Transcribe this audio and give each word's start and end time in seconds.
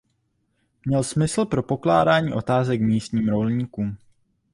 Měl 0.85 1.03
smysl 1.03 1.45
pro 1.45 1.63
pokládání 1.63 2.33
otázek 2.33 2.81
místním 2.81 3.29
rolníkům. 3.29 3.97